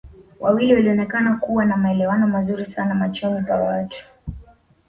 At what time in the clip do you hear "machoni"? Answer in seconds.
2.95-3.45